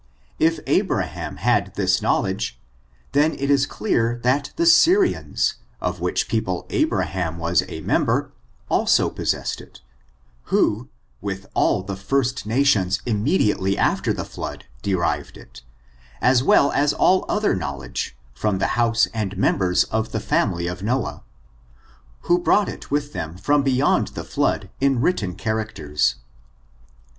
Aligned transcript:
If 0.39 0.59
Abraham 0.65 1.35
had 1.37 1.75
this 1.75 2.01
knowledge, 2.01 2.59
then 3.11 3.33
it 3.33 3.51
is 3.51 3.67
clear 3.67 4.19
that 4.23 4.51
the 4.55 4.65
Syrians, 4.65 5.57
of 5.79 5.99
which 6.01 6.27
people 6.27 6.65
Abraham 6.71 7.37
was 7.37 7.61
a 7.67 7.81
member, 7.81 8.31
also 8.67 9.11
possessed 9.11 9.61
it, 9.61 9.81
who, 10.45 10.89
with 11.21 11.45
all 11.53 11.83
the 11.83 11.95
first 11.95 12.47
nations 12.47 12.99
immediately 13.05 13.77
after 13.77 14.11
the 14.11 14.25
flood, 14.25 14.65
de 14.81 14.95
rived 14.95 15.37
it, 15.37 15.61
as 16.19 16.41
well 16.41 16.71
as 16.71 16.93
all 16.93 17.23
other 17.29 17.55
knowledge, 17.55 18.17
from 18.33 18.57
the 18.57 18.73
house 18.81 19.05
and 19.13 19.37
members 19.37 19.83
of 19.83 20.13
the 20.13 20.19
family 20.19 20.65
of 20.65 20.81
Noah, 20.81 21.21
who 22.21 22.39
brought 22.39 22.69
it 22.69 22.89
with 22.89 23.13
them 23.13 23.37
from 23.37 23.61
beyond 23.61 24.07
the 24.07 24.23
flood 24.23 24.71
in 24.79 24.99
writ 24.99 25.17
ten 25.17 25.35
characters. 25.35 26.15